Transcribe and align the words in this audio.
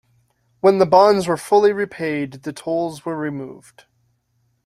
When 0.61 0.79
the 0.79 0.87
bonds 0.87 1.27
were 1.27 1.37
fully 1.37 1.71
repaid, 1.71 2.41
the 2.41 2.51
tolls 2.53 3.05
were 3.05 3.15
removed. 3.15 3.85